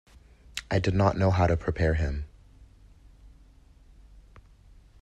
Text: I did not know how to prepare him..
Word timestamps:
I 0.71 0.79
did 0.79 0.95
not 0.95 1.15
know 1.15 1.29
how 1.29 1.45
to 1.45 1.55
prepare 1.55 1.93
him.. 1.93 2.25